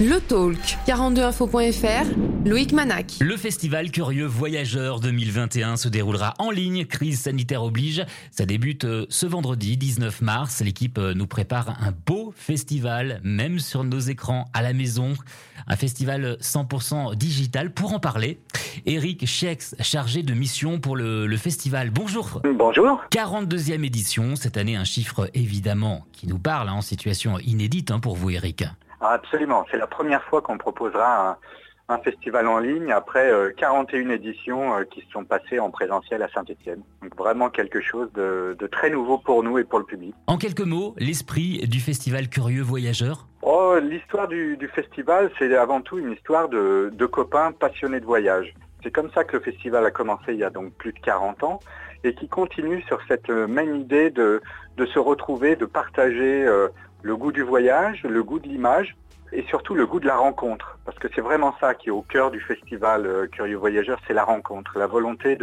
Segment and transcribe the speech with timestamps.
[0.00, 3.14] Le Talk, 42info.fr, Loïc Manac.
[3.20, 8.06] Le festival Curieux Voyageurs 2021 se déroulera en ligne, crise sanitaire oblige.
[8.30, 10.60] Ça débute euh, ce vendredi 19 mars.
[10.60, 15.14] L'équipe euh, nous prépare un beau festival, même sur nos écrans à la maison.
[15.66, 17.72] Un festival 100% digital.
[17.72, 18.38] Pour en parler,
[18.86, 21.90] Eric Chex, chargé de mission pour le, le festival.
[21.90, 22.40] Bonjour.
[22.54, 23.00] Bonjour.
[23.10, 27.98] 42e édition, cette année un chiffre évidemment qui nous parle hein, en situation inédite hein,
[27.98, 28.62] pour vous Eric.
[29.00, 31.36] Ah, absolument, c'est la première fois qu'on proposera un,
[31.94, 36.22] un, festival en ligne après euh, 41 éditions euh, qui se sont passées en présentiel
[36.22, 36.82] à Saint-Etienne.
[37.02, 40.14] Donc vraiment quelque chose de, de, très nouveau pour nous et pour le public.
[40.26, 43.26] En quelques mots, l'esprit du festival Curieux Voyageurs?
[43.42, 48.06] Oh, L'histoire du, du, festival, c'est avant tout une histoire de, de copains passionnés de
[48.06, 48.52] voyage.
[48.82, 51.44] C'est comme ça que le festival a commencé il y a donc plus de 40
[51.44, 51.60] ans
[52.04, 54.40] et qui continue sur cette euh, même idée de,
[54.76, 56.68] de se retrouver, de partager euh,
[57.02, 58.96] le goût du voyage, le goût de l'image
[59.32, 60.78] et surtout le goût de la rencontre.
[60.84, 64.14] Parce que c'est vraiment ça qui est au cœur du festival euh, Curieux Voyageurs, c'est
[64.14, 65.36] la rencontre, la volonté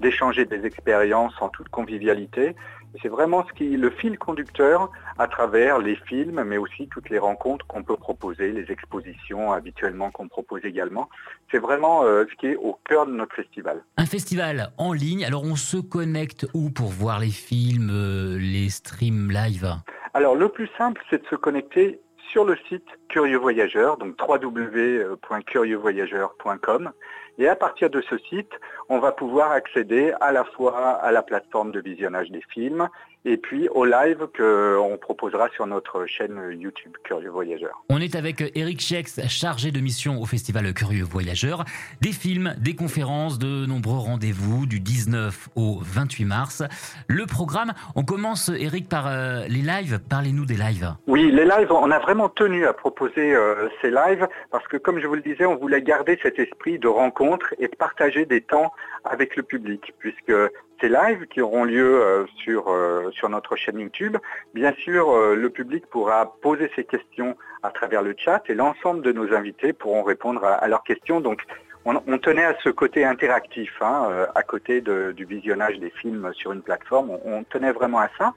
[0.00, 2.56] d'échanger des expériences en toute convivialité.
[3.02, 7.18] C'est vraiment ce qui le fil conducteur à travers les films, mais aussi toutes les
[7.18, 11.08] rencontres qu'on peut proposer, les expositions habituellement qu'on propose également.
[11.50, 13.84] C'est vraiment euh, ce qui est au cœur de notre festival.
[13.98, 18.70] Un festival en ligne, alors on se connecte où pour voir les films, euh, les
[18.70, 19.76] streams live?
[20.14, 26.92] Alors le plus simple, c'est de se connecter sur le site Curieux Voyageurs, donc www.curieusvoyageurs.com.
[27.38, 28.50] Et à partir de ce site,
[28.88, 32.88] on va pouvoir accéder à la fois à la plateforme de visionnage des films
[33.24, 37.82] et puis au live qu'on proposera sur notre chaîne YouTube Curieux Voyageurs.
[37.90, 41.64] On est avec Eric Chex, chargé de mission au Festival Curieux Voyageurs.
[42.00, 46.62] Des films, des conférences, de nombreux rendez-vous du 19 au 28 mars.
[47.06, 50.00] Le programme, on commence Eric par euh, les lives.
[50.08, 50.94] Parlez-nous des lives.
[51.06, 55.00] Oui, les lives, on a vraiment tenu à proposer euh, ces lives parce que comme
[55.00, 57.27] je vous le disais, on voulait garder cet esprit de rencontre
[57.58, 58.72] et de partager des temps
[59.04, 60.32] avec le public puisque
[60.80, 64.16] ces lives qui auront lieu euh, sur, euh, sur notre chaîne YouTube.
[64.54, 69.02] Bien sûr, euh, le public pourra poser ses questions à travers le chat et l'ensemble
[69.02, 71.20] de nos invités pourront répondre à, leurs questions.
[71.20, 71.42] Donc,
[71.84, 76.60] on, tenait à ce côté interactif, hein, à côté du visionnage des films sur une
[76.60, 77.10] plateforme.
[77.10, 78.34] On, on, tenait vraiment à ça.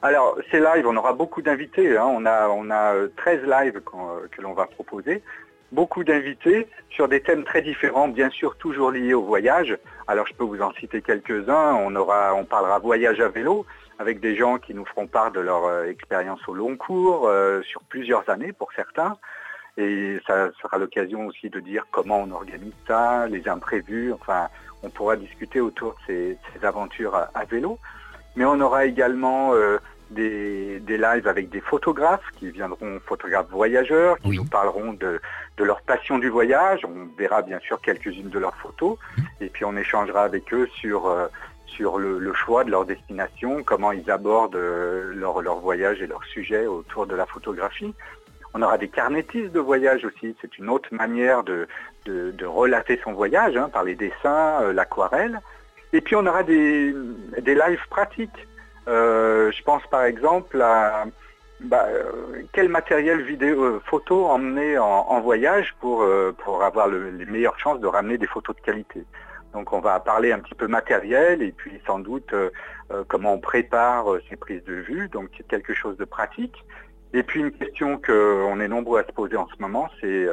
[0.00, 1.98] Alors, ces lives, on aura beaucoup d'invités.
[1.98, 2.06] Hein.
[2.08, 3.82] On, a, on a 13 lives
[4.30, 5.22] que l'on va proposer
[5.72, 9.76] beaucoup d'invités sur des thèmes très différents, bien sûr toujours liés au voyage.
[10.06, 11.74] Alors je peux vous en citer quelques-uns.
[11.74, 13.66] On on parlera voyage à vélo
[13.98, 17.62] avec des gens qui nous feront part de leur euh, expérience au long cours euh,
[17.62, 19.16] sur plusieurs années pour certains.
[19.76, 24.12] Et ça sera l'occasion aussi de dire comment on organise ça, les imprévus.
[24.12, 24.48] Enfin,
[24.82, 27.78] on pourra discuter autour de ces, aventures à, à, vélo.
[28.36, 29.78] Mais on aura également euh,
[30.10, 30.47] des,
[30.88, 34.36] des, lives avec des photographes qui viendront, photographes voyageurs, qui oui.
[34.36, 35.20] nous parleront de,
[35.56, 36.80] de, leur passion du voyage.
[36.84, 38.96] On verra bien sûr quelques-unes de leurs photos
[39.40, 41.26] et puis on échangera avec eux sur, euh,
[41.66, 46.06] sur le, le, choix de leur destination, comment ils abordent euh, leur, leur voyage et
[46.06, 47.94] leur sujet autour de la photographie.
[48.54, 51.68] On aura des carnétistes de voyage aussi, c'est une autre manière de,
[52.06, 55.40] de, de, relater son voyage hein, par les dessins, euh, l'aquarelle.
[55.92, 56.94] Et puis on aura des,
[57.40, 58.47] des lives pratiques.
[58.88, 61.04] Euh, je pense par exemple à
[61.60, 66.06] bah, euh, quel matériel vidéo euh, photo emmener en, en voyage pour,
[66.38, 69.04] pour avoir le, les meilleures chances de ramener des photos de qualité.
[69.52, 72.50] Donc on va parler un petit peu matériel et puis sans doute euh,
[73.08, 76.64] comment on prépare ces prises de vue, donc quelque chose de pratique.
[77.12, 80.28] Et puis une question qu'on est nombreux à se poser en ce moment, c'est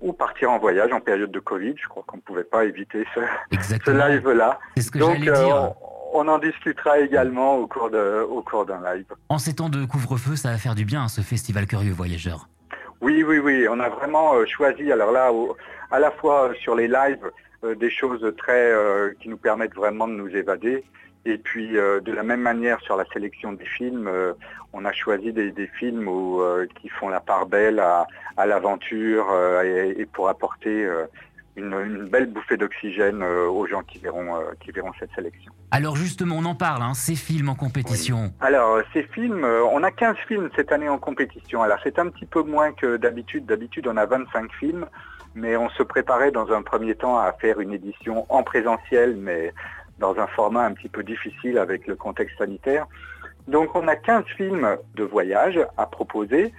[0.00, 1.74] où partir en voyage en période de Covid?
[1.76, 3.20] Je crois qu'on ne pouvait pas éviter ce,
[3.60, 4.58] ce live-là.
[4.76, 8.80] C'est ce que j'allais dire on en discutera également au cours de, au cours d'un
[8.82, 9.06] live.
[9.28, 12.48] En ces temps de couvre-feu, ça va faire du bien, ce festival Curieux Voyageurs.
[13.00, 13.66] Oui, oui, oui.
[13.70, 15.56] On a vraiment euh, choisi, alors là, au,
[15.90, 17.30] à la fois sur les lives,
[17.64, 20.84] euh, des choses très euh, qui nous permettent vraiment de nous évader.
[21.24, 24.32] Et puis, euh, de la même manière, sur la sélection des films, euh,
[24.72, 28.46] on a choisi des, des films où, euh, qui font la part belle à, à
[28.46, 29.26] l'aventure
[29.64, 30.88] et, et, pour apporter
[31.58, 35.52] une, une, belle bouffée d'oxygène euh, aux gens qui verront, euh, qui verront cette sélection.
[35.70, 38.24] Alors justement, on en parle, hein, ces films en compétition.
[38.24, 38.30] Oui.
[38.40, 41.62] Alors euh, ces films, on a 15 films cette année en compétition.
[41.62, 43.46] Alors c'est un petit peu moins que d'habitude.
[43.46, 44.86] D'habitude, on a 25 films,
[45.34, 49.52] mais on se préparait dans un premier temps à faire une édition en présentiel, mais
[49.98, 52.86] dans un format un petit peu difficile avec le contexte sanitaire.
[53.48, 56.52] Donc on a 15 films de voyage à proposer.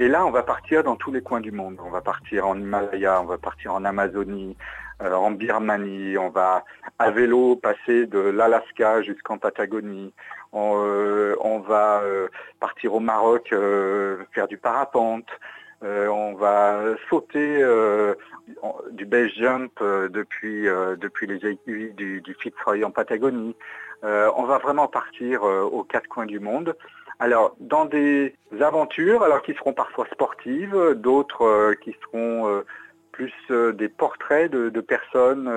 [0.00, 1.76] Et là, on va partir dans tous les coins du monde.
[1.84, 4.56] On va partir en Himalaya, on va partir en Amazonie,
[5.02, 6.64] euh, en Birmanie, on va
[6.98, 10.12] à vélo passer de l'Alaska jusqu'en Patagonie.
[10.52, 15.28] On, euh, on va euh, partir au Maroc, euh, faire du parapente.
[15.82, 16.80] on va
[17.10, 17.62] sauter
[18.92, 23.54] du base jump depuis, depuis les aiguilles du, du Fitzroy en Patagonie.
[24.02, 26.74] on va vraiment partir aux quatre coins du monde.
[27.18, 32.62] Alors, dans des aventures, alors qui seront parfois sportives, d'autres qui seront
[33.12, 35.50] plus des portraits de, personnes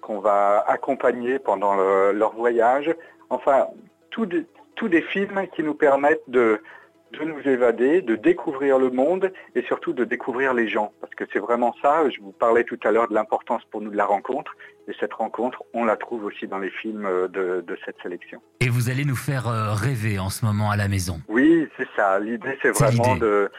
[0.00, 1.74] qu'on va accompagner pendant
[2.12, 2.94] leur voyage.
[3.30, 3.66] Enfin,
[4.10, 6.60] tous des films qui nous permettent de,
[7.48, 10.92] évader, de découvrir le monde et surtout de découvrir les gens.
[11.00, 13.90] Parce que c'est vraiment ça, je vous parlais tout à l'heure de l'importance pour nous
[13.90, 14.56] de la rencontre.
[14.88, 18.40] Et cette rencontre, on la trouve aussi dans les films euh, de, cette sélection.
[18.60, 21.20] Et vous allez nous faire euh, rêver en ce moment à la maison.
[21.28, 22.18] Oui, c'est ça.
[22.18, 23.50] L'idée, c'est vraiment de,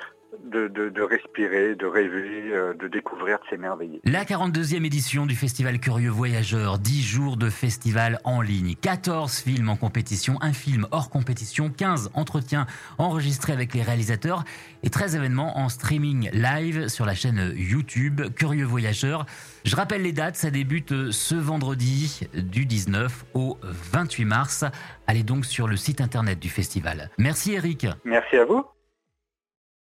[0.49, 4.01] de, respirer, de rêver, euh, de découvrir, de s'émerveiller.
[4.03, 9.69] La 42e édition du Festival Curieux Voyageurs, 10 jours de festival en ligne, 14 films
[9.69, 12.65] en compétition, un film hors compétition, 15 entretiens
[12.97, 14.43] enregistrés avec les réalisateurs
[14.83, 19.25] et 13 événements en streaming live sur la chaîne YouTube Curieux Voyageurs.
[19.65, 24.65] Je rappelle les dates, ça débute ce vendredi du 19 au 28 mars.
[25.07, 27.09] Allez donc sur le site internet du festival.
[27.17, 27.87] Merci Eric.
[28.05, 28.65] Merci à vous.